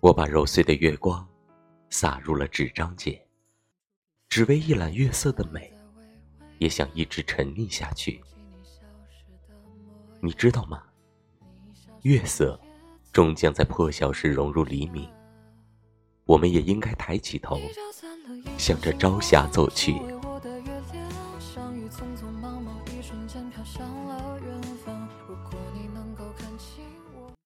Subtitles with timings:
[0.00, 1.26] 我把揉碎的月光
[1.90, 3.20] 洒入了纸张间
[4.28, 5.72] 只为一览月色的美
[6.58, 8.22] 也想一直沉溺下去。
[10.20, 10.82] 你知道吗？
[12.02, 12.58] 月色
[13.12, 15.06] 终将在破晓时融入黎明
[16.24, 17.60] 我们也应该抬起头
[18.56, 19.92] 向着朝霞走去。
[21.90, 24.99] 匆匆忙忙一瞬间飘向了远方